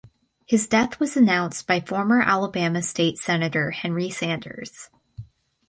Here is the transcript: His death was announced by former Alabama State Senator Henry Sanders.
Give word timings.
His 0.47 0.65
death 0.65 0.99
was 0.99 1.15
announced 1.15 1.67
by 1.67 1.79
former 1.79 2.21
Alabama 2.23 2.81
State 2.81 3.19
Senator 3.19 3.69
Henry 3.69 4.09
Sanders. 4.09 4.89